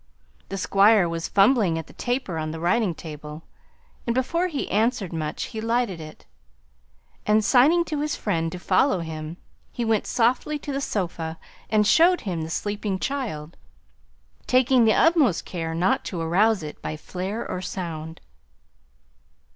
[0.49, 3.43] The Squire was fumbling at the taper on the writing table,
[4.07, 6.25] and before he answered much he lighted it,
[7.27, 9.37] and signing to his friend to follow him,
[9.71, 11.37] he went softly to the sofa
[11.69, 13.57] and showed him the sleeping child,
[14.47, 18.21] taking the utmost care not to arouse it by flare or sound.